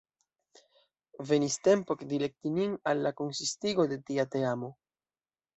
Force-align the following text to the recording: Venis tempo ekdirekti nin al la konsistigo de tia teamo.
Venis 1.31 1.57
tempo 1.67 1.97
ekdirekti 1.99 2.53
nin 2.57 2.75
al 2.93 3.05
la 3.09 3.13
konsistigo 3.21 3.89
de 3.93 4.03
tia 4.09 4.27
teamo. 4.39 4.73